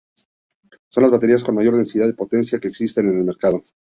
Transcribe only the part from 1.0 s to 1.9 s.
las baterías con mayor